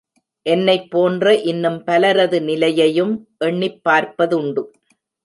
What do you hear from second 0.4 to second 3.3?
என்னைப் போன்ற இன்னும் பலரது நிலையையும்